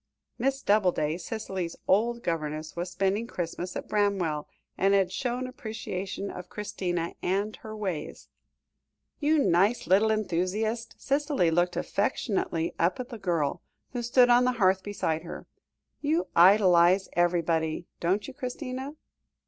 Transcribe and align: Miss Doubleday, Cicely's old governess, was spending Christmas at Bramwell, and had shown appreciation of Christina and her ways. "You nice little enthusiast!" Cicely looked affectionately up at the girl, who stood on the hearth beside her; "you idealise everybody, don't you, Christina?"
Miss 0.39 0.63
Doubleday, 0.63 1.15
Cicely's 1.19 1.75
old 1.87 2.23
governess, 2.23 2.75
was 2.75 2.89
spending 2.89 3.27
Christmas 3.27 3.75
at 3.75 3.87
Bramwell, 3.87 4.49
and 4.75 4.95
had 4.95 5.11
shown 5.11 5.45
appreciation 5.45 6.31
of 6.31 6.49
Christina 6.49 7.13
and 7.21 7.55
her 7.57 7.77
ways. 7.77 8.27
"You 9.19 9.37
nice 9.37 9.85
little 9.85 10.09
enthusiast!" 10.09 10.95
Cicely 10.97 11.51
looked 11.51 11.77
affectionately 11.77 12.73
up 12.79 12.99
at 12.99 13.09
the 13.09 13.19
girl, 13.19 13.61
who 13.93 14.01
stood 14.01 14.31
on 14.31 14.43
the 14.43 14.53
hearth 14.53 14.81
beside 14.81 15.21
her; 15.21 15.45
"you 16.01 16.29
idealise 16.35 17.07
everybody, 17.13 17.85
don't 17.99 18.27
you, 18.27 18.33
Christina?" 18.33 18.95